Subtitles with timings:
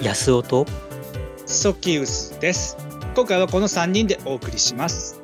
[0.00, 0.66] 安尾と
[1.46, 2.76] ソキウスです。
[3.14, 5.20] 今回はこの3人でお送りします。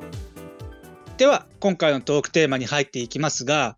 [1.17, 3.77] では今回のトークテーマに入っていきますが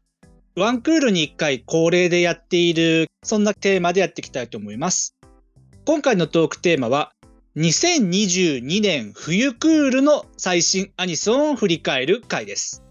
[0.55, 5.15] ワンクールに1回恒例でやっているそんなテーマでやっていきたいと思います。
[5.85, 7.13] 今回のトークテーマは
[7.55, 12.83] 2022年冬クールの最新アニソンを振り返る回です。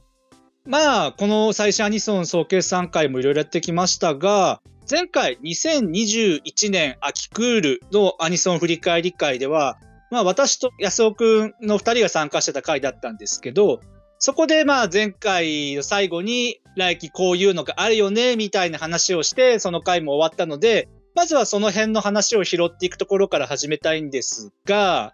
[0.67, 4.61] まあこの最新アニソン総計3回もいろいろやってきましたが
[4.91, 9.79] 前回2021年秋クールのアニソン振り返り会では、
[10.11, 13.81] まあ私と安尾くんの2人が参加してた回だったんですけど、
[14.19, 25.13] そこでまあ前回の最後に来季こういうのがあるよねみたいな話をしてその回も終わったので、まずはその辺の話を拾っていくところから始めたいんですが、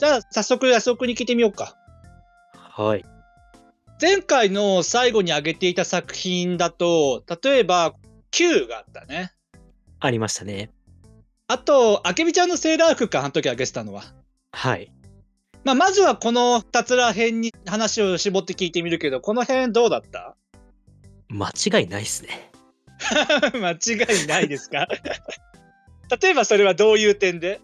[0.00, 1.76] じゃあ早速安尾くんに聞いてみようか。
[2.54, 3.04] はい
[4.00, 7.94] 前回の最後に挙げていた作品だと、例えば
[8.32, 9.32] Q があったね。
[10.00, 10.70] ありましたね
[11.46, 14.02] あと、あけびちゃんのセーラー服か、あの時挙げてたのは。
[14.52, 14.90] はい
[15.64, 20.34] まあ、まずはこの2つら辺に話を絞って聞いてみるけど、この辺どうだった？
[21.28, 22.50] 間違いないっすね
[23.54, 24.88] 間違いないですか？
[26.20, 27.60] 例えばそれはどういう点で？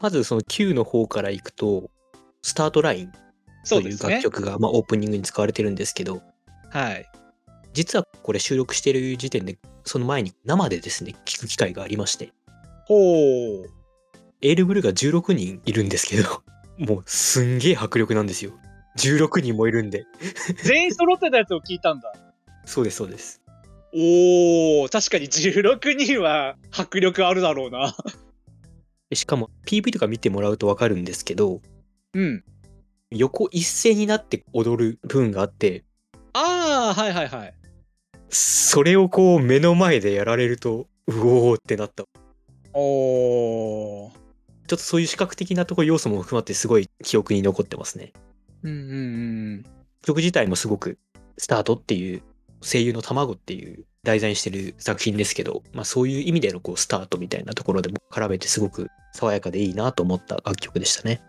[0.00, 1.90] まずその Q の方からいくと
[2.42, 3.12] スタートライン
[3.68, 4.20] という楽。
[4.20, 6.22] 曲が、まあ、オープニングに使われてるんですけど
[6.70, 7.08] はい。
[7.72, 12.32] 実はこれ収録してる時点でその前に生でですね聞く機会がありまして
[12.86, 13.70] ほう。
[14.40, 16.42] エールブルーが16人いるんですけど
[16.78, 18.52] もうすんげえ迫力なんですよ
[18.98, 20.04] 16人もいるんで
[20.64, 22.12] 全員揃ってたやつを聞いたんだ。
[22.64, 23.40] そうですそうです
[23.94, 27.94] おー、確かに16人は迫力あるだろうな。
[29.10, 31.60] でしかも PV とか見てもらうと分かるんですけど
[32.14, 32.44] うん。
[33.10, 35.84] 横一斉になって踊る部分があって
[36.32, 37.54] ああ、はいはいはい。
[38.34, 42.04] それをこう目の前でやられるとうおーってなった
[42.72, 44.10] おー。
[44.66, 48.12] ちょっとそういう視覚的なところ要素も含まってすごい記憶に残ってますね
[48.62, 48.82] うんうんう
[49.56, 49.64] ん。
[50.02, 50.98] 曲自体もすごく
[51.36, 52.22] スタートっていう
[52.62, 61.22] 声優の卵っていう題材にしてる作品ですけど、まあ、そういう意味でのこうスタートみたいなところでも絡めてすごく爽やかでいいなと思った楽曲でしたね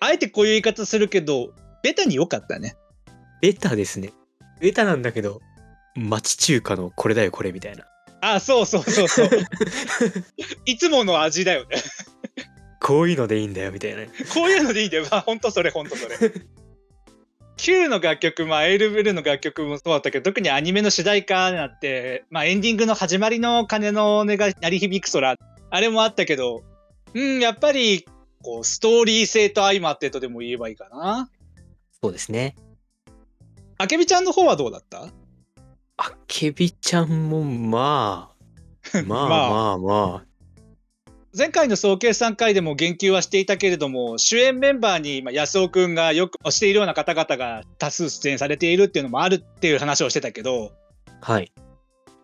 [0.00, 2.76] あえてこういう言い方するけど、ベタに良かったね。
[3.40, 4.12] ベタですね
[4.60, 5.40] ベタなんだけど
[5.96, 7.84] 町中華のこれだよこれみたいな
[8.20, 9.28] あ、そうそうそうそう。
[10.64, 11.76] いつもの味だよね。
[12.80, 15.06] こういうのでいいんだよみたいなこういうのでいいんだよ。
[15.10, 16.16] まあ、ほんとそれ、ほんとそれ。
[17.56, 25.36] Q の楽曲、まあ、エールブルーの楽曲もそうだったけど、特にアニメの主題歌になって、まあ、エンディングの始まりの鐘の音が鳴り響く空、
[25.70, 26.62] あれもあったけど、
[27.12, 28.06] うん、やっぱり、
[28.42, 31.30] こう、ストーリー性と相まってとでも言えばいいかな。
[32.02, 32.56] そうですね
[33.78, 35.08] あけびちゃんの方はどうだった？
[35.96, 38.34] あけびちゃんもまあ
[38.92, 39.28] まあ まあ。
[39.28, 40.34] まあまあ。
[41.36, 50.72] 前回の総計3回でも言及はしていたけれども主演メンバーにまあ安尾くんがよく推しているような方々が多数出演されているっていうのもあるっていう話をしてたけど、
[51.20, 51.50] はい。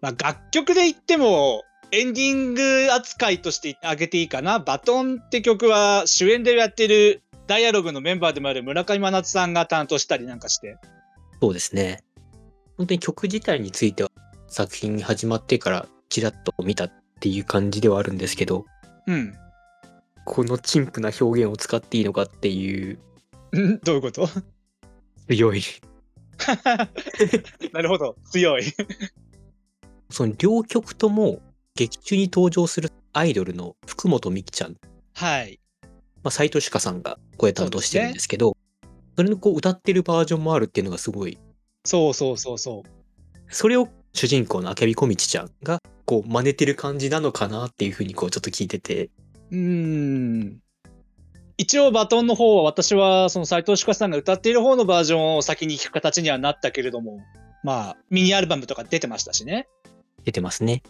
[0.00, 10.76] まあ、楽曲で言ってもエンディング扱いとして挙げていいかな「バトン」って曲は主演でやってるダイアログのメンバーでもある村上真夏さんが担当したりなんかして。
[11.42, 12.04] そうですね。
[12.80, 14.10] 本当に曲自体については
[14.46, 18.64] 作品始まってからちらっと見たっていう感じではあるんですけど、
[19.06, 19.34] うん。
[20.24, 22.98] この陳腐な表現を使っていいのかっていう。
[23.54, 24.26] ん どういうこと？
[25.28, 25.60] 強い。
[27.74, 28.16] なるほど。
[28.32, 28.62] 強い。
[30.08, 31.42] その両曲とも
[31.74, 34.76] 劇中に登場するアイドルの福本美希ちゃん、
[35.12, 35.60] はい。
[36.22, 38.56] まあ、斉藤朱夏さんが声担当してるんですけど、
[39.16, 41.38] それのこう歌ってるバージョンもあるっていうのがすごい、
[41.84, 42.90] そうそうそうそう。
[43.48, 49.10] それを主人公のあけびこみちちゃんがこう真似てる感じなのかなっていうふうにこうちょっと聞いてて、
[49.50, 50.60] うーん。
[51.58, 57.20] 一応バトンの方は私はその斉藤朱夏さんが歌っている方のバージョンを先に聞く形にはなったけれども
[57.62, 59.68] まあミニアルバムとか出てましたしね。
[60.24, 60.82] 出てますね。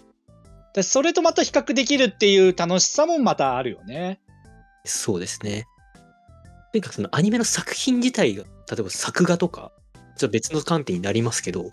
[0.74, 4.20] でそれとまた比較できるっていう楽しさもまたあるよね。
[4.84, 5.66] そうですね。
[6.72, 9.72] とにかくそのアニメの作品自体が、例えば作画とか、
[10.20, 11.70] ちょっと別の観点になりますけど、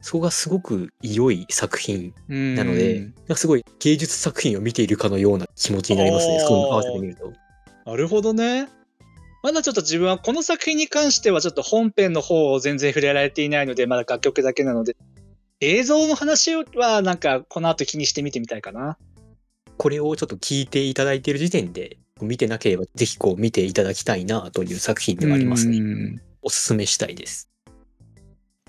[0.00, 6.40] そこがすごく良い作品ななので、なんかすごい芸術作品を見ているかのような気持ちになりますね。
[6.40, 7.32] そういうの合わせてみると。
[7.84, 8.68] なるほどね。
[9.42, 14.96] まだちょっと自分はこの作品に関してはちょっと本編の方を全然触れられていないので、まだ楽曲だけなので、
[15.60, 18.96] 映像の話はなんかこの後気にして見てみたいかな。
[19.76, 25.78] これをちょっと聞いていただいている時点で、見てなければぜひこう見ていただきたいなという作品ではありますね。
[25.78, 27.51] うんおすすめしたいです。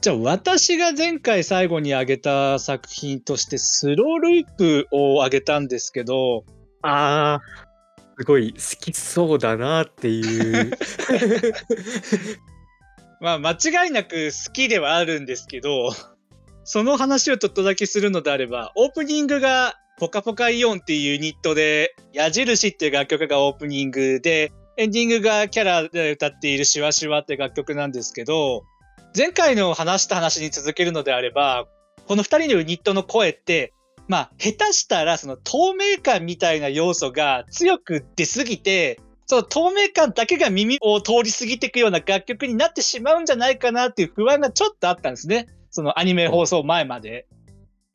[0.03, 6.44] じゃあ私が前回最後に挙げた作品としてスローループを挙げたんですけど、
[6.81, 7.41] ああ、
[8.19, 10.71] すごい好きそうだなっていう。
[13.21, 15.94] まあ間違いなく好きではあるんですけど、
[16.65, 28.65] その話をちょっとだけするのであれば、オープニングがポカポカイオンっていうユニットで、矢印っていう楽曲がオープニングで、エンディングがキャラで歌っているシワシワって楽曲なんですけど、
[29.16, 31.68] 前回の話した話に続けるのであれば、
[32.07, 33.74] この二人のユニットの声って、
[34.07, 45.48] まあ、下手したらその透明感みたいな要素が強く出すぎて、その透明感だけが耳を通り過ぎていくような楽曲になってしまうんじゃないかなっていう不安がちょっとあったんですね。
[45.69, 47.25] そのアニメ放送前まで。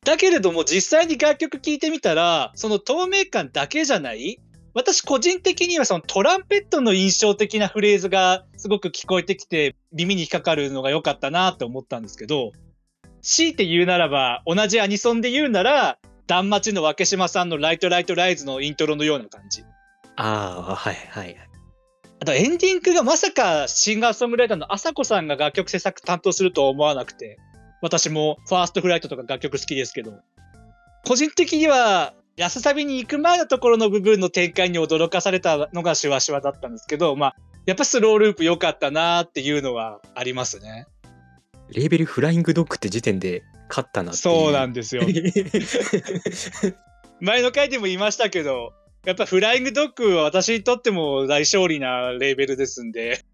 [0.04, 4.40] だけれども実際に楽曲聴いてみたら、その透明感だけじゃない
[4.74, 12.52] 私個人的にはそのトランペットの印象的なフレーズがすごく聞こえてきて耳に引っかかるのが良かったなと思ったんですけど、
[13.22, 19.64] 強いて言うならば同じアニソンで言うなら、断末の分島さんのライトライトライズのイントロのような感じ。
[20.16, 21.36] ああ、はいはい。
[22.20, 27.38] あとエンディングがまさかシンガーソングライターのあさこさんが楽曲制作担当するとは思わなくて、
[27.80, 30.12] 私もファーストフライトとか楽曲好きですけど、
[31.06, 37.36] 個人的には安サビに行く前のところの部分の展開に驚かされたのがシュワシュワだったんですけど、まあ、
[37.66, 40.86] やっぱスローループ良かったなっていうのはありますね。
[41.70, 44.12] レーベルフライングドッグって時点で勝ったな。
[44.12, 45.02] そうなんですよ。
[47.20, 48.72] 前の回でも言いましたけど、
[49.04, 53.24] やっぱフライングドッグは私にとっても大勝利なレーベルですんで。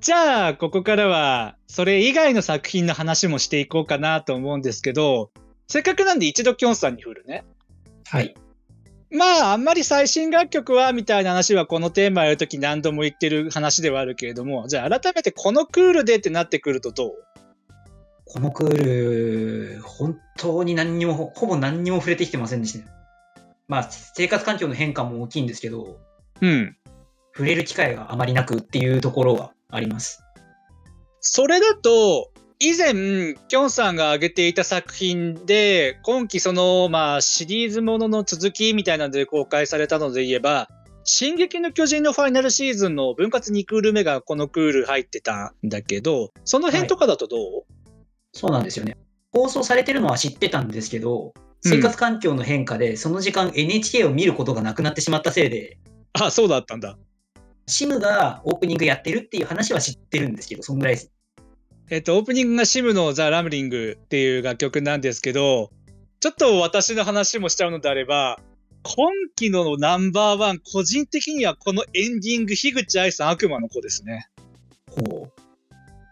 [0.00, 5.30] じゃあ、ここからは、それ以外の作品の話もしていこうかなと思うんですけど、
[5.68, 7.44] せっかくなんで一度キョンさんに振るね。
[8.10, 8.34] はい。
[9.12, 17.12] まあ、あんまり最新楽曲は、みたいな話はこのテーマやるとき何度も言ってる話ではあるけれども、じゃあ改めてこのクールでってなってくるとどう？
[18.24, 22.86] このクール、本当に何にも、ほほぼ何にも触れてきてませんでしたね。
[23.66, 25.98] まあ、生活環境の変化も大きいんですけど、
[26.40, 26.76] うん。
[27.32, 30.22] 触れる機会があまりなくっていうところはあります。
[31.20, 32.29] それだと、
[32.62, 40.68] 以前、きょんさんが挙げていた作品で、今期その、まあ、シリーズものの続きみたいなので公開されたので言えば、
[41.04, 47.40] 進撃の巨人のファイナルシーズンの分割2クール目がこのクール入ってたんだけど、その辺とかだとどう、
[48.34, 48.98] そうなんですよね。
[49.32, 55.78] 放送されてるのは知ってたんですけど、うん生活環境の変化で、その時間 NHK を見ることがなくなってしまったせいで、
[56.14, 56.96] あ、そうだったんだ。
[57.66, 60.98] シムがオープニングやってるっていう話は知ってるんですけど、そんぐらい。
[61.90, 65.72] えっと、オープニングがシムのザ・ラムリングっていう楽曲なんですけど、
[66.20, 68.38] ちょっと私の話もしちゃうのであれば、
[68.84, 74.28] 今期のナンバーワン、個人的にはこのエンディング、樋口愛さん悪魔の子ですね。
[74.88, 75.32] ほう。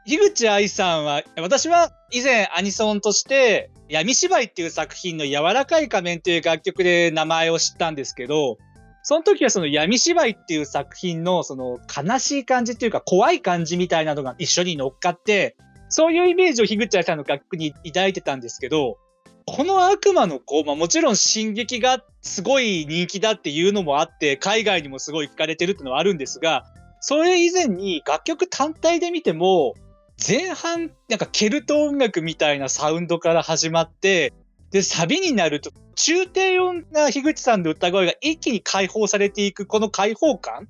[0.04, 8.58] 樋口愛さんは、私は以前アニソンとして、闇芝居っていう作品の柔らかい仮面っていう楽曲で名前を知ったんですけど、
[9.04, 15.56] その時はその闇芝居っていう作品のその悲しい感じっていうか怖い感じみたいなのが一緒に乗っかって、
[15.88, 18.98] そういうイメージを樋口愛さんの楽曲に抱いてたんですけど、
[19.46, 26.64] この悪魔の子、まあもちろん進撃がすごい人気だっていうのもあって、海外にもすごい聞かれてるっていうのはあるんですが、
[27.00, 29.74] それ以前に楽曲単体で見ても、
[30.26, 34.34] 前半、なんかケルト音楽みたいなサウンドから始まって、
[34.70, 40.68] で、サビになると、中低音な樋口さんの歌声が一気に解放されていく、この解放感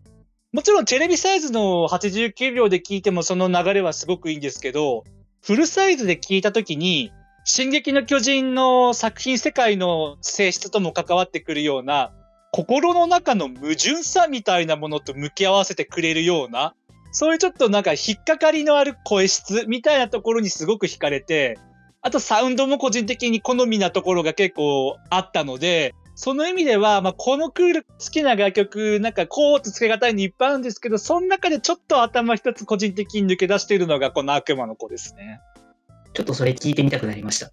[0.50, 5.04] もちろんテレビサイズの89秒で聞いてもその流れはすごくいいんですけど、
[5.42, 7.12] フルサイズで聞いたときに、
[7.44, 12.12] 進撃の巨人の作品世界の性質とも関わってくるような、
[12.50, 16.74] 心の中の矛盾さみたいなものと向き合わせてくれるような、
[17.12, 21.58] そういうちょっとなんか引っかかりのある声質みたいなところにすごく惹かれて、
[22.00, 35.40] あとサウンドも個人的に好みなところが結構あったので、その意味では、まあ、このクール好きな楽曲、なんかこうとつけがたいにいっぱいあるんですけど、その中でちょっと頭一つ個人的に抜け出しているのがこの悪魔の子ですね。
[36.14, 37.52] ちょっとそれ聞いてみたくなりました。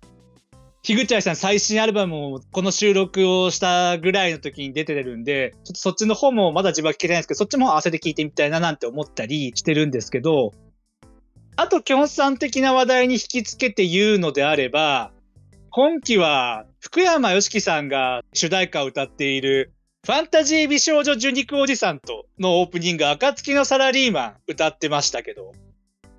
[0.81, 10.53] 樋口愛さん最新アルバムをこの収録をしたぐらいの時に出てるんで、ちょっとそっちの方もまだ自分は聞けてないんですけど、そっちも合わせて聞いてみたいななんて思ったりしてるんですけど、
[11.55, 15.12] あと、きょんさん的な話題に引きつけて言うのであれば、
[15.77, 19.74] 今期は福山よしきさんが主題歌を歌っている
[20.05, 25.51] ファンタジー美少女受肉おじさんとのオープニング、暁のサラリーマン歌ってましたけど。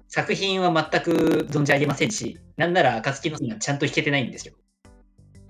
[0.09, 4.53] 作品は全く存じ上げませんし、なんなら暁のちゃんと弾けてないんですよ。
[4.85, 4.91] や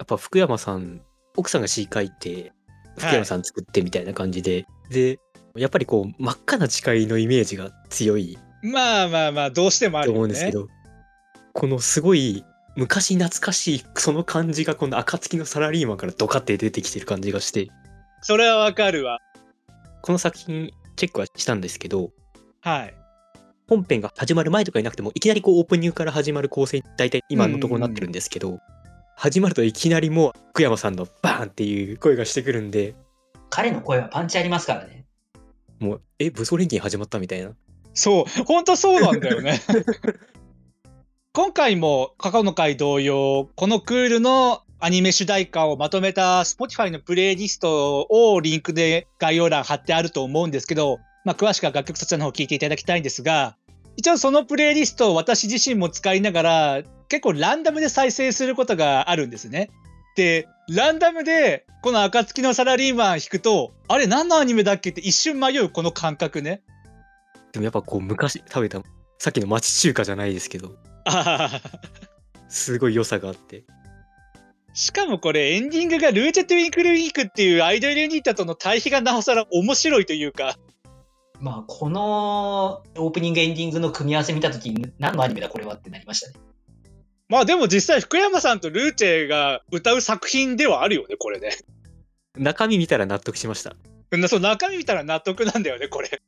[0.05, 1.01] っぱ福山さん、
[1.37, 2.53] 奥さんが詩書いて、
[2.97, 5.19] 福山さん作ってみたいな感じで、で、
[5.57, 10.23] やっぱりこう真っ赤な誓いのイメージが強いまあまあまあ、どうしてもあると思。
[10.23, 10.69] うんですけど、
[11.53, 12.45] このすごい
[12.77, 17.69] 昔懐かしいその感じがこの暁のサラリーマンからドカって出てきてる感じがして、
[18.21, 19.19] それはわかるわ。
[20.03, 22.11] この作品チェックはしたんですけど、
[22.61, 22.95] はい。
[23.67, 28.59] 本編が始まる前とかいなくてもいきなりこうオープニングから始まる構成大体今のところになってるんですけど、
[29.17, 32.95] 始まるといきなりもう福山さんのバーンっていう声がしてくるんで
[33.49, 35.07] 彼の声はパンチありますからね。
[35.81, 37.53] もうえ武装錬金始まったみたいな
[37.95, 39.59] そう、本当そうなんだよね。
[41.37, 53.55] 今回も過去の回同様、このクールのアニメ主題歌をまとめた Spotify のプレイリストをリンクで概要欄貼ってあると思うんですけど、まあ、詳しくは楽曲そちらの方聞いていただきたいんですが、
[53.99, 59.69] 一応そのプレイリストを私自身も使いながら結構ランダムで再生することがあるんですね。
[60.17, 66.63] で、ランダムでこの暁のサラリーマン弾くと、あれ何のアニメだっけって一瞬迷うこの感覚ね。
[67.53, 68.81] でもやっぱこう昔食べた
[69.19, 70.77] さっきの町中華じゃないですけど
[71.07, 71.61] ああ。
[72.49, 73.65] すごい良さがあって
[74.73, 80.57] しかもこれエンディングがルーチェ・トゥ・ウィンクル・ウィークっていうアイドルユニットとの対比がなおさら面白いというか、
[81.41, 86.35] まあ、このオープニングエンディングの組み合わせ見たときに、何のアニメだこれはってなりましたね。
[87.29, 91.51] まあでも実際福山さんとルーチェが歌う作品ではあるよね、これね。
[92.37, 93.75] 中身見たら納得しました
[94.13, 96.21] なそう中身見たら納得なんだよね、これ。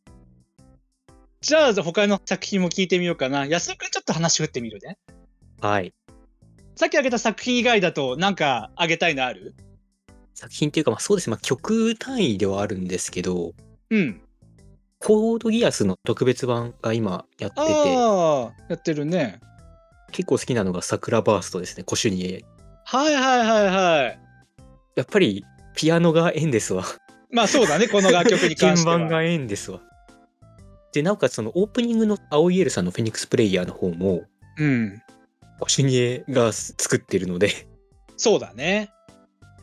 [1.40, 3.46] じゃあ他の作品も聞いてみようかな。
[3.46, 4.98] 安尾くんちょっと話振ってみるね。
[5.60, 5.92] はい
[6.74, 9.54] さっき挙げた作品以外だとなんか挙げたいのある？
[10.34, 13.52] 作品っていうかまあそうですね、まあ、曲単位ではあるんですけど
[13.90, 14.20] うん。
[15.00, 19.40] コードギアスの特別版が今やっててああ、やってるね。
[20.10, 22.44] 結構好きなのが桜バーストですねコシュニエ
[22.84, 24.20] はいはいはいはい。
[24.96, 25.44] やっぱり
[25.76, 26.84] ピアノが縁ですわ
[27.30, 28.98] まあそうだね、この楽曲に関鍵しては。
[28.98, 29.80] 盤が縁ですわ
[30.92, 34.22] でなおかつそのオープニングの青いエルさんのフェニックスプレイヤーの方も
[34.56, 35.02] うん。
[35.60, 37.66] コシュニエが作ってるので
[38.16, 38.90] そうだね。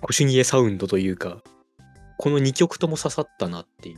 [0.01, 1.41] コシュニエサウンドというか
[2.17, 3.98] この2曲とも刺さったなっていう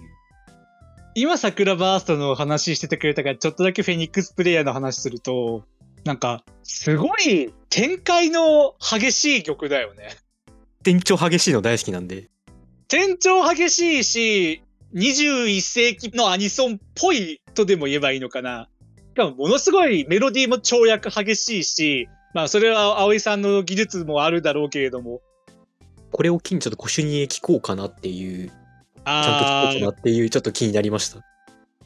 [1.19, 5.63] 今、桜バーストの話しててくれたから、ちょっとだけフェニックスプレイヤーの話すると、
[6.03, 10.09] なんか、すごい展開の激しい曲だよね。
[10.85, 12.29] 転調激しいの大好きなんで
[12.87, 14.61] 転調激しいし、
[14.97, 18.67] 21世紀のアニソンっぽいとでも言えばいいのかな。
[19.13, 25.21] しかも、ものすごいメロディーも跳躍激しいし、まあ、それは葵さんの技術もあるだろうけれども、
[26.11, 31.21] これを機にちょっとコシュニエ聴こうかなっていうちゃんと聴あこうかなっていうちょっと気になりました。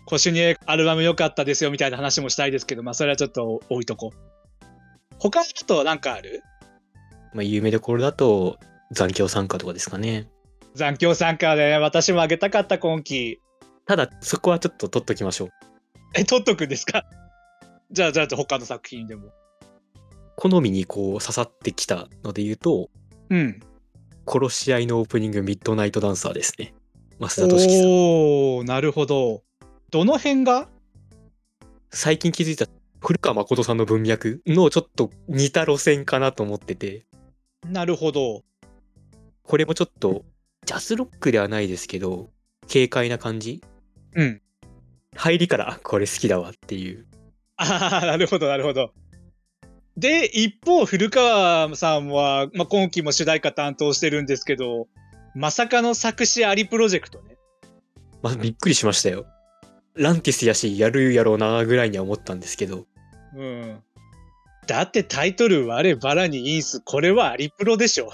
[0.05, 4.17] コシュニエアルバム良かったですよみたいな話もしたいですけど、まあ、それはちょっと置いとこう。
[5.19, 6.43] 他だとなんかある？
[7.33, 8.57] まあ有名どころだと
[8.91, 10.27] 残響参加とかですかね
[10.75, 13.39] 残響参加で、私もあげたかった今期。
[13.85, 15.49] ただそこはちょっと取っときましょう
[16.15, 17.05] え、取っとくんですか？
[17.91, 19.29] じゃあ、じゃあ他の作品でも。
[20.37, 22.89] 好みにこう刺さってきたので言うと
[23.29, 23.59] うん。
[24.27, 26.73] 殺し合いのオープニングミッドナイトダンサーですね
[27.19, 29.43] 増田俊樹さんおー、なるほど。
[29.91, 30.69] どの辺が？
[31.91, 32.65] 最近気づいた
[33.01, 37.05] 古川誠さんの文脈のちょっと似た路線かなと思ってて
[37.67, 38.43] なるほど。
[39.43, 40.23] これもちょっと
[40.65, 42.29] ジャズロックではないですけど
[42.71, 43.61] 軽快な感じ？
[44.15, 44.41] うん。
[45.15, 47.05] 入りからあこれ好きだわっていう
[47.57, 48.93] ああ、なるほど、なるほど。
[49.97, 54.87] で、一方、古川さんは、まあ、今期も主題歌担当してるんですけど、
[55.35, 57.37] まさかの作詞ありプロジェクトね。
[58.21, 59.25] まあびっくりしましたよ
[59.95, 62.85] ランティスやしやるやろうなぐらいには思ったんですけど
[63.35, 63.79] うん。
[64.67, 68.13] だってタイトル「我バラにインス」これはアリプロでしょ。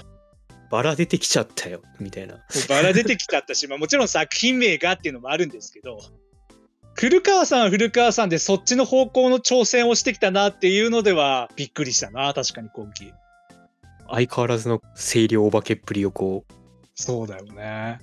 [0.70, 2.36] バラ出てきちゃったよみたいな。
[2.68, 6.00] バラ出てきちゃったし、 まあ、もちろん作品名がっていうのもあるんですけど
[6.94, 13.12] 古川さんは古川さんでそっちの方向の挑戦をしてきたなっていうのではびっくりしたな確かに今期。
[14.10, 16.52] 相変わらずの清涼お化けっぷりをこう。
[16.94, 18.00] そうだよね。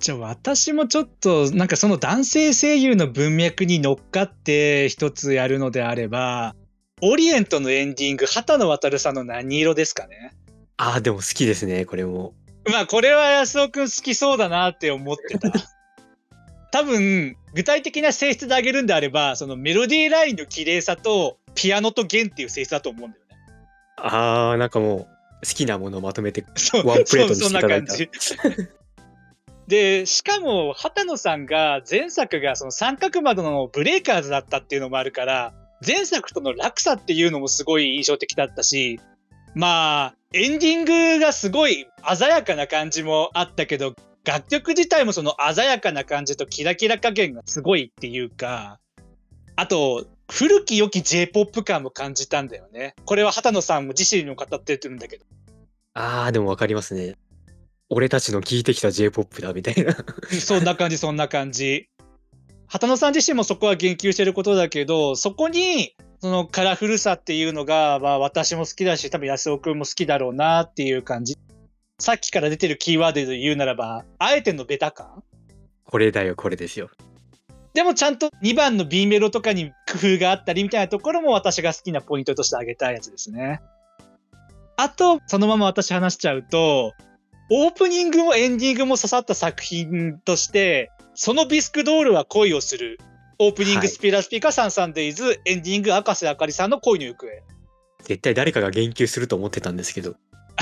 [0.00, 6.54] じゃあ私もちょっとなんかその男性声優の文脈に乗っかって一つやるのであれば
[7.00, 10.32] オリエントのエンディング畑野渉さんの何色ですかね？
[10.76, 12.34] ああでも好きですねこれも
[12.70, 15.52] まあこれは安尾くん好きそうだなって思ってた。
[16.72, 23.34] 多分具体的な性質で挙げるんであれば、そのメロディーラインの綺麗さと、ピアノと弦っていう性質だと思うんだよね。
[23.96, 28.68] あー、なんかもう、好きなものをまとめて、そうワンプレートにそうそんなしていただいた感じ。
[29.68, 35.54] で、しかも、畑野さんが前作がその三角窓のブレイカーズだったっていうのもあるから、
[35.86, 39.00] 前作との落差っていうのもすごい印象的だったし、
[39.54, 48.78] まあ、エンディングがすごい鮮やかな感じもあったけど、楽曲自体もその鮮やかな感じとキラキラ加減がすごいっていうか、
[49.56, 52.96] あと、古き良き J-POP 感も感じたんだよね。
[53.06, 55.24] これは畑野さんも自身にも語ってるんだけど。
[55.94, 57.16] あー、でもわかりますね。
[57.88, 59.96] 俺たちの聴いてきた J-POP だみたいな。
[60.38, 61.88] そんな感じ、そんな感じ。
[62.66, 71.36] 畑野さん自身もそこは言及してることだけど、そこに、そのカラフルさっていうのが、まあ私も好きだし、多分安尾くんも好きだろうなっていう感じ。
[71.98, 75.22] さっきから出てるキーワードで言うならば、あえてのベタ感？
[75.84, 76.90] これだよ、これですよ。
[77.74, 83.60] でもちゃんと2番の B メロとかに工夫があったりみたいなところも私が好きなポイントとして挙げたいやつですね。
[84.76, 86.92] あと、そのまま私話しちゃうと、
[87.50, 92.98] オープニングもエンディングも刺さった作品として、そのビスクドールは恋をする。
[93.38, 97.28] オープニンはいグスピラスピカサンサンデイズ、エンディング赤瀬あかりさんの恋の行方。
[98.04, 100.16] 絶対誰かが言及すると思ってたんですけど。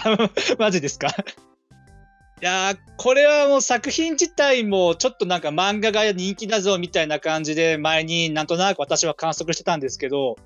[0.59, 1.09] マジですか？
[2.43, 10.37] いやーこれはもう作品自体もちょっとなんか漫画が人気だぞみたいな感じで前になんとなく私は観測してたんですけど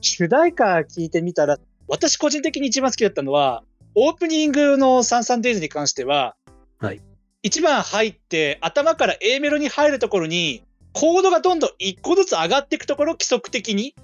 [0.00, 3.62] 主題歌聞いてみたら私個人的に一番好きだったのは
[3.94, 6.34] オープニングの「サンサンデイズ」に関しては、
[6.78, 7.00] はい
[7.42, 10.64] 一番入って頭から A メロに入るところに
[10.94, 13.94] コードがどんどん一個ずつ上がっていくところ規則的に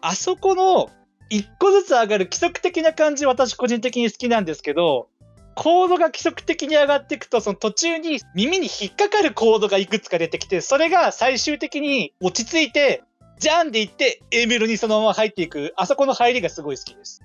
[0.00, 0.90] あそこの
[1.30, 5.08] 一個ずつ上がる規則的な感じ私個人的に好きなんですけど
[5.54, 13.04] コードが規則的に上がっていくとその途中に耳に引っかかるコードがいくつか出てきてそれが最終的に落ち着いて
[13.38, 17.22] ジャンでいって A メロにそのまま入っていくあそこの入りがすごい好きです。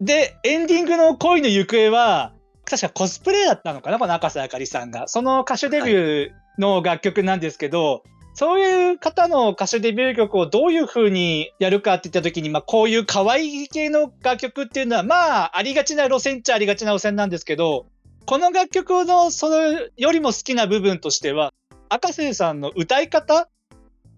[0.00, 2.32] でエンディングの恋の行方は
[2.64, 5.08] 確かコスプレだったのかなこの赤瀬あかりさんが。
[5.08, 8.02] その歌手デビューの楽曲なんですけど、
[8.34, 17.86] そういう方の歌手デビュー曲をどういう風にやるかって言った時に、まあこういう可愛い系の楽曲っていうのは、まあありがちな路線っちゃありがちな路線なんですけど、
[18.26, 21.52] この楽曲のそれよりも好きな部分としては、
[21.88, 23.48] 赤瀬さんの歌い方、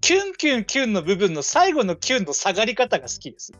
[0.00, 3.53] キュンキュンキュンの部分の最後のキュンの下がり方が好きです。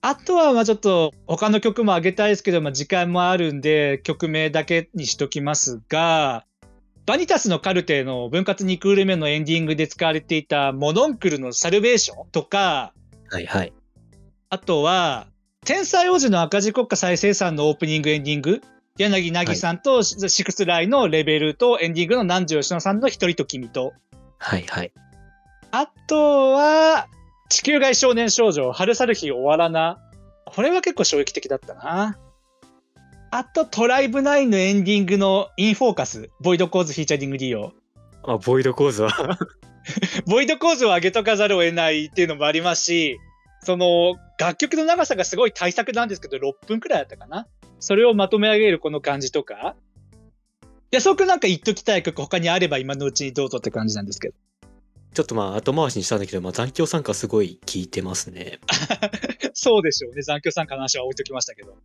[0.00, 6.46] あとはまちょっと他の曲も上げたいですけど、まあ、時間もあるんで曲名だけにしときますが、
[7.08, 12.92] バニタスのカルテの分割2クール目のエンディングで使われていたモノンクルのサルベーションとか、
[13.30, 13.72] はいはい。
[14.50, 15.28] あとは
[15.64, 18.60] 天才王子の赤字国家再生産のオープニングエンディング、
[18.98, 23.94] やなぎなぎさんと THE SIXTH LIE の LEVEL とエンディングの南條愛乃さんのヒトリとキミと、
[24.36, 24.92] はいはい。
[25.70, 27.06] あとは、
[27.48, 29.98] 地球外少年少女、春去る日終わらな。
[30.44, 32.18] これは結構衝撃的だったな。
[33.30, 37.72] あと、トライブ9のエンディングのインフォーカス、ボイドコーズフィーチャリングリオ。
[38.22, 39.38] あ、 void_Chords は？
[40.26, 43.18] ボイドコーズを上げとかざるを得ないっていうのもありますし、
[43.64, 47.46] その楽曲の長さがすごい大作なんですけど、6分くらいだったかな？
[47.80, 49.76] それをまとめ上げるこの感じとか。
[50.90, 54.34] 安尾くんなんか言っときたい曲他にあれば今のうちにどうぞって感じなんですけど。
[55.12, 58.60] ちょっとまあ後回しにしたんだけど、まあ残響参加すごい聞いてますね。
[59.52, 60.22] そうでしょうね。
[60.22, 61.76] 残響参加の話は置いときましたけど。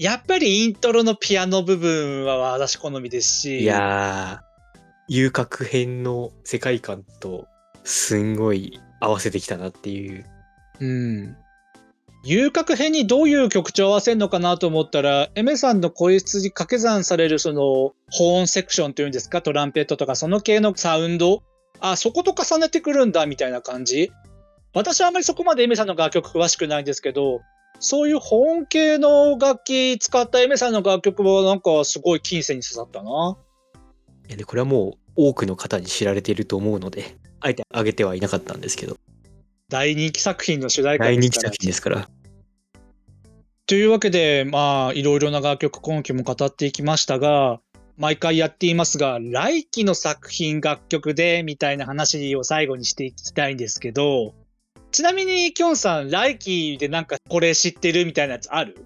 [0.00, 3.60] やっぱりイントロのピアノ部分は私好みですし。
[3.60, 7.46] いやー、遊郭編の世界観と
[7.84, 10.24] すんごい合わせてきたなっていう。
[10.80, 11.36] うん。
[12.24, 21.42] 遊郭編にどういう曲調を合わせるのかなと思ったら、エメさんの声質に掛け算されるその、保音セクションというんですか、トランペットとかその系のサウンド。
[21.78, 24.10] あ、そこと重ねてくるんだみたいな感じ。
[24.72, 27.42] 私はあんまりそこまでエメさんの楽曲詳しくないんですけど、
[27.80, 33.36] そういう保音系の楽器使ったエメさんの楽曲はなんかすごい近世に刺さったな。
[34.28, 38.96] いやでこれはもう多くの方に知られていると思うので、あえて挙げてはいなかったんですけど、
[39.68, 42.08] 大人気作品の主題歌大ですから人気作品ですから。
[43.66, 47.60] というわけで、まあ、いろいろな楽曲今期も語っていきましたが、
[47.96, 54.34] 毎回やっていますが、来期の作品楽曲で、みたいな話を最後にしていきたいんですけど、
[54.92, 58.84] ちなみに、きょんさん、来期でなんかこれ知ってるみたいなやつある？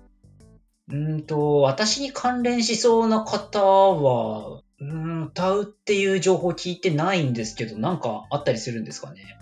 [0.91, 9.39] うんと、私に関連しそうな方は、うん、歌うっていう情報聞いてないんですけど、なんかあったりするんですかね？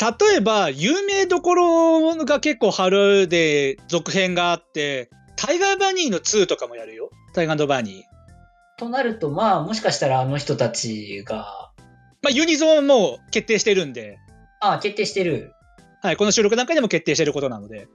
[0.00, 7.10] 例えば、有名どころが結構春で続編があって、タイガーバニーの2とかもやるよ。
[7.34, 8.02] タイガーバニー。
[8.78, 11.70] となると、まあ、もしかしたらあの人たちが
[12.22, 14.18] まあ、ユニゾンはもう決定してるんで、
[14.60, 15.52] ああ、決定してる。
[16.02, 17.86] はい、この収録段階でも決定してることなので。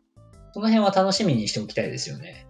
[0.54, 2.48] その辺は楽しみにしておきたいですよね。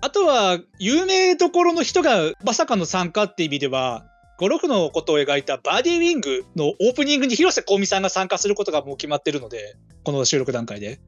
[0.00, 4.06] あとは、有名どころの人がまさかの参加っていう意味では、
[4.38, 10.98] ゴルフのことを描いたバーディーウィングのオープニングに広瀬香美さんが参加することがもう決まってるので、この収録段階で。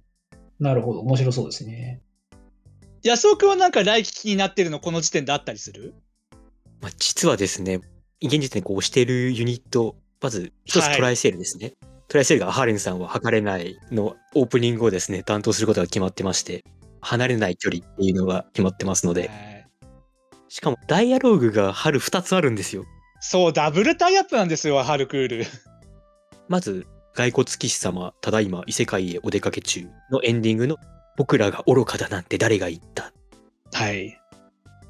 [0.61, 1.01] なるほど。
[1.01, 2.03] 面白そうですね。
[3.03, 5.95] 安尾くんはなんか来期になってるのこの時点であったりする？
[6.83, 7.81] まあ、実はですね、
[8.23, 11.73] 現時点でこうしているユニット、まず一つはいトライセールですね。
[12.09, 16.65] トライセールがハーレンさんは測れないのオープニングをですね、担当することが決まってまして、
[17.01, 19.57] 離れない距離っていうのが決まってますので、はい
[20.49, 22.85] しかもダイアローグが春2つあるんですよ。
[23.21, 25.45] そう、ダブルタイアップなんですよ、ハルクール。
[26.49, 30.77] まず、骸骨騎士様、ただいま異世界へお出かけ中のエンディングの
[31.17, 33.13] 僕らが愚かだなんて誰が言った？
[33.73, 34.17] はい。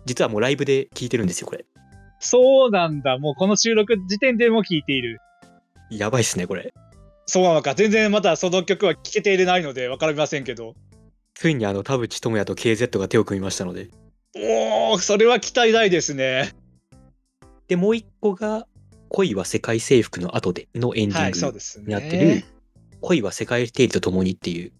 [0.04, 1.64] 実はもうライブで聞いてるんですよ、これ。
[2.20, 3.16] そうなんだ。
[3.16, 5.18] もうこの収録時点でも聞いている。
[5.90, 6.74] やばいっすね、これ。
[7.26, 7.74] そうなのか。
[7.74, 10.74] 全然まだその曲は聴けていないので分かりませんけど。
[11.34, 13.88] ついにあの田淵智也と KZ が手を組みましたので。
[14.36, 16.52] おお、それは期待大ですね。
[17.68, 18.66] で、もう一個が、
[19.08, 21.84] 恋は世界征服の後でのエンディはい、ングそうですね。
[21.86, 22.44] になってる、
[23.00, 24.72] 恋は世界定理と共にっていう、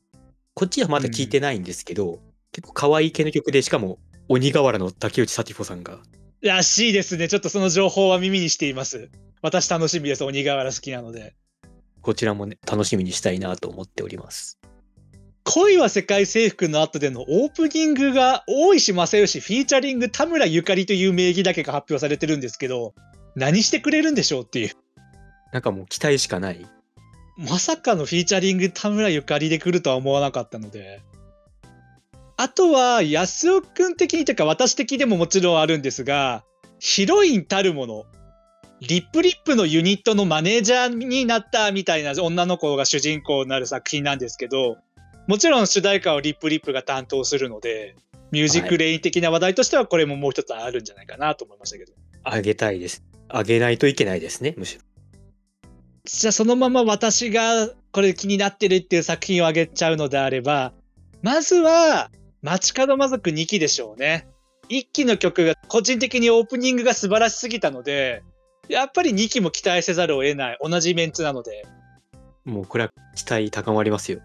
[0.55, 2.21] こっちはまだ聞いてないんですけど、
[2.53, 5.99] 結構可愛い系の曲で、しかも、鬼瓦の竹内幸子さんが、
[6.43, 7.29] らしいですね。
[7.29, 9.11] ちょっとその情報は耳にしています。
[9.43, 10.25] 私楽しみです。
[10.25, 11.35] 鬼瓦好きなので。
[12.07, 14.61] こちらもね、楽しみにしたいなと思っております。
[15.43, 22.95] 恋は世界征服の後でのオープニングが大石正義フィーチャリング田村ゆかりという名義だけが発表されてるんですけど、
[23.35, 24.71] 何してくれるんでしょうっていう。
[25.53, 26.65] なんかもう期待しかない。
[27.37, 31.03] まさかの featuring 田村ゆかりで来るとは思わなかったので。
[32.37, 36.45] あとは、安尾くん的にというか私的でももちろんあるんですが、
[36.79, 38.05] ヒロインたるもの、
[38.81, 44.77] リップリップのユニットのマネージャーになったみたいな女の子が主人公になる作品なんですけど、
[45.27, 47.97] もちろん主題歌をリップリップが担当するので、
[48.31, 51.93] ミュージックレイン的な話題としてはこれももう一つあるんじゃないかなと思いましたけど。
[52.23, 53.03] あげたいです。
[53.29, 54.83] あげないといけないですね、むしろ。
[56.05, 60.73] じゃあそのまま私がこれ気になってるっていう作品をあげちゃうのであれば、
[61.23, 62.11] まずは、
[62.43, 64.29] 街角魔族2期でしょうね。
[64.69, 68.23] 1期の曲が個人的にオープニングが素晴らしすぎたので、
[68.69, 70.59] やっぱり2期も期待せざるを得ない。
[70.63, 71.67] 同じメンツなので。
[72.45, 74.21] もうこれは期待高まりますよ。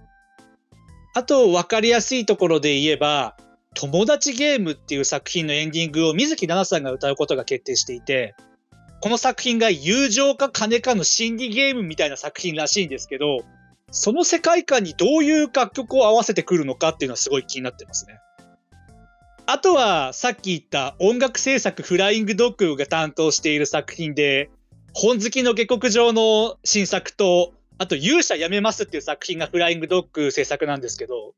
[1.14, 3.36] あと、分かりやすいところで言えば、
[3.74, 8.36] 友達ゲームっていう作品のエンディングを水木奈々さんが歌うことが決定していて、
[9.02, 13.40] この作品が友情か金かの心理ゲームみたいな作品らしいんですけど、
[13.90, 18.20] その世界観にどういう楽曲を合わせてくるのかっていうのはすごい気になってますね。
[19.46, 24.50] あとは、さっき言った音楽制作フライングドッグが担当している作品で、
[24.94, 31.34] 本好きの下克上の新作と、あと勇者やめますっていう作品がフライングドッグ制作なんですけど、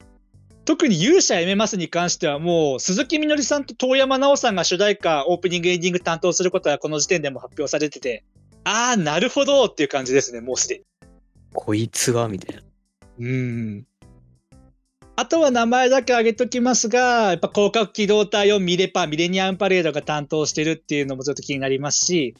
[0.66, 8.24] 特に勇者やめますに関してはもう鈴木みのりさんと遠山奈緒さんが主題歌、オープニング、エンディング担当することはこの時点でも発表されてて、
[8.64, 10.84] ああ、なるほどっていう感じですね、もうすでに。
[11.54, 12.62] こいつはみたいな。
[13.20, 13.86] うん。
[15.16, 22.36] あとは名前だけ挙げときますが、やっぱ広角機動隊をミレパ、ミレニアムパレードが担当してるっていうのもちょっと気になりますし、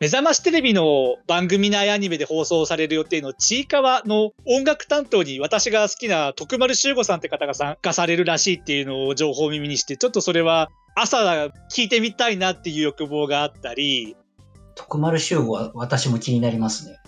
[0.00, 11.18] 目覚ましテレビの番組内アニメで放送される予定のちいかわの音楽担当に私が好きな徳丸修吾さんって方が参加されるらしいっていうのを情報を耳にして、ちょっとそれは朝
[11.74, 14.16] 聞いてみたいなっていう欲望があったり、
[14.74, 16.98] 徳丸集合は私も気になりますね。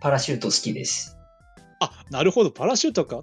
[0.00, 1.16] パラシュート好きです。
[1.80, 3.22] あ、なるほど、パラシュートか。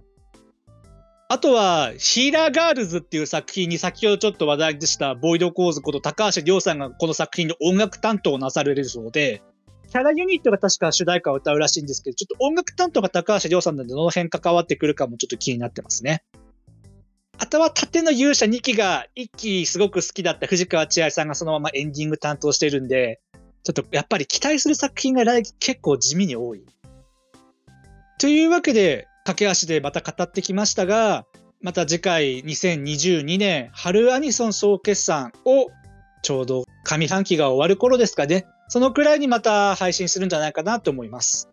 [1.28, 9.42] あとは、ヒーラーガールズっていう作品に先ほどちょっと話題でした、ボイドコーズこと高橋亮さんがこの作品の音楽担当をなされるそうで、
[9.90, 16.24] キャラユニットが確か主題歌を歌うらしいんですけど、ちょっと音楽担当が高橋亮さんなので、どの辺関わってくるかもちょっと気になってますね。
[17.40, 23.20] あとは、縦の勇者2期が1期すごく好きだった藤川千愛さんがそのままエンディング担当してるんで、
[23.64, 26.64] ちょっとやっぱり期待する作品が来期結構地味に多い。
[28.20, 31.26] というわけで、駆け足でまた語ってきましたが、
[31.62, 35.68] また次回2022年春アニソン総決算を
[36.22, 38.46] ちょうど上半期が終わる頃ですかね。
[38.68, 41.50] そのくらいにまた配信するんじゃないかなと思います。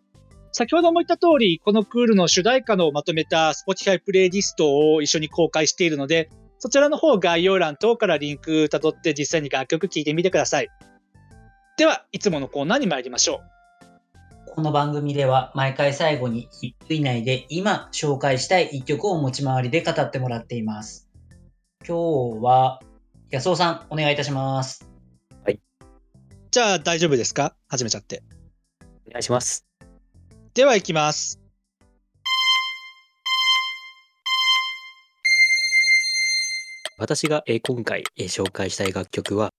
[0.52, 10.68] 先ほども言った通り、このクールの主題歌のまとめた Spotify プレイリストを一緒に公開しているので、そちらの方概要欄等からリンク辿って実際に楽曲聴いてみてください。
[11.78, 13.61] では、いつものコーナーに参りましょう。
[14.54, 21.08] この番組では毎回最後に1分以内で今紹介したい1曲を持ち回りで語ってもらっています。
[21.88, 22.80] 今日は
[23.30, 24.86] 安尾さんお願いいたします。
[26.50, 27.54] じゃあ大丈夫ですか？
[27.66, 28.22] 始めちゃって。
[29.08, 29.64] お願いします。
[30.52, 31.40] では行きます。
[36.98, 39.50] 私がえー今回えー紹介したい楽曲は、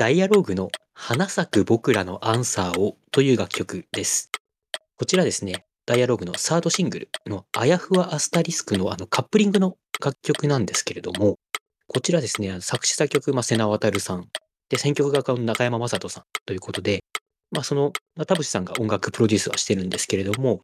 [0.00, 4.30] ダイアローグの花咲く僕らのアンサーをという楽曲です。
[4.96, 11.36] こちらですね、ダイアローグのサードシングルのあやふわアスタリスクのあのカップリングの楽曲なんですけれども、
[11.86, 14.24] こちらですね、作詞作曲、まあ、瀬名渡さん、
[14.70, 17.04] で、選曲が中山雅人さんということで、
[17.50, 20.62] まあ、その、まあ田淵さんが音楽プロデュースはしてるんですけれども、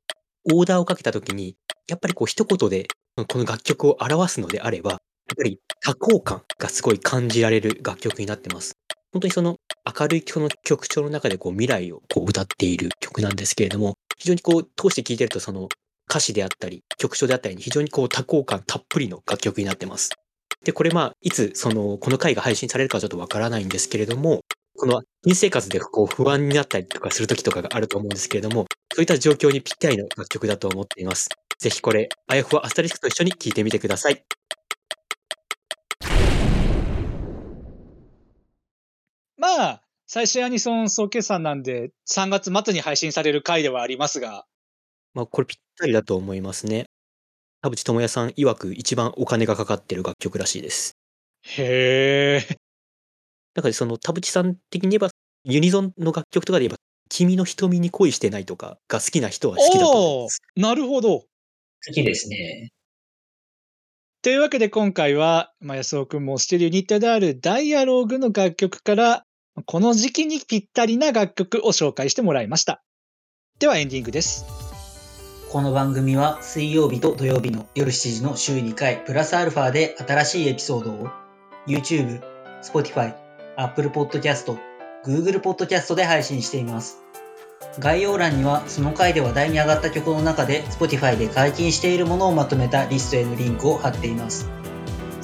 [0.50, 4.98] オーダーをかけたときに、やっぱりこう一言でこの楽曲を表すのであれば、やっ
[5.36, 8.78] ぱり多幸感がすごい感じられる楽曲になってます。
[9.12, 9.56] 本当にその
[9.98, 15.68] 明るいこの曲調の中でこう未来をこう歌っている曲なんですけれども、非常にこう通して聴いてるとその
[16.08, 20.10] 歌詞であったり曲調であったりに非常にこう多幸感たっぷりの楽曲になってます。
[20.64, 24.40] で、これまあ、いつその、この回が配信されるかちょっとわからないんですけれども、
[24.76, 31.28] この新生活でこう不安になったりとかする時とかがあると思うんですけれども、そういった状況にぴったりの楽曲だと思っています。
[31.58, 34.24] ぜひこれ、あやふわアスタリスクと一緒に聴いてみてください。
[39.46, 44.44] まあ、最新アニソン総決算なんで、3月末に配信される回ではありますが、
[45.14, 46.86] まあ、これぴったりだと思いますね。
[47.62, 50.96] 田淵智也さん曰く一番お金がかかってる楽曲らしいです。
[51.42, 52.56] へえ。
[53.54, 55.10] だからその田淵さん的に言えば、
[55.44, 56.76] ユニゾンの楽曲とかで言えば、
[57.08, 60.42] 君の瞳に恋してないとかが好きな人は好きだと思います。
[60.56, 61.20] なるほど。
[61.20, 61.26] 好
[61.94, 62.72] きですね。
[64.22, 69.25] というわけで今回は、まあ、安尾くんも推しているユニットであるダイアローグの楽曲から、
[69.64, 72.82] この時期にぴったりな楽曲を紹介してもらいました。
[73.58, 74.44] ではエンディングです。
[75.50, 81.08] この番組は水曜日と土曜日の夜7時の週2回プラスアルファで新しいエピソードを
[81.66, 82.20] YouTube、
[82.62, 83.14] Spotify、
[83.56, 84.58] Apple Podcast、
[85.06, 86.98] Google Podcast で配信しています。
[87.78, 94.50] 概要欄にはその回で話題に上がった曲の中で Spotify で解禁しているものをまとめたリストへのリンクを貼っています。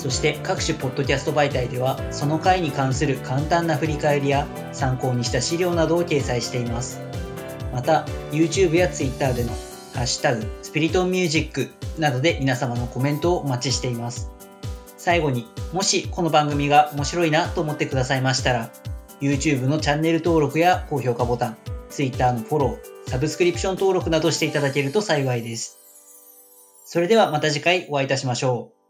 [0.03, 7.01] そして各種ポッドキャスト媒体ではその回に関する簡単な振り返りや参考にした資料などを掲載しています。
[7.73, 9.51] また YouTube や Twitter での
[9.95, 14.29] ハッシュタグスピリトンミュージックなどで皆様のコメントをお待ちしています。
[14.97, 18.71] 最後にもしこの番組が面白いなと思ってくださいましたら
[19.21, 21.57] YouTube のチャンネル登録や高評価ボタン
[21.91, 25.79] Twitter のフォロー、サブスクリプション登録などしていただけると幸いです。
[26.87, 28.82] それではまた次回お会いいたしましょう。